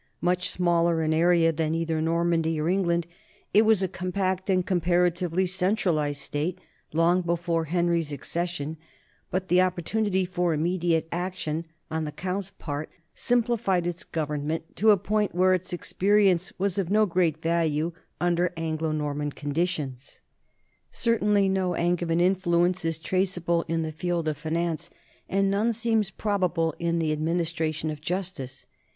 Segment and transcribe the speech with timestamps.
[0.19, 3.05] Much smaller in area than either Normandy or England,
[3.53, 6.59] it was a compact and comparatively cen tralized state
[6.91, 8.77] long before Henry's accession,
[9.29, 14.75] but the op portunity for immediate action on the count's part sim plified its government
[14.75, 20.19] to a point where its experience was of no great value under Anglo Norman conditions.
[20.89, 24.89] Certainly no Angevin influence is traceable in the field of finance,
[25.29, 28.65] and none seems probable in the administration of justice.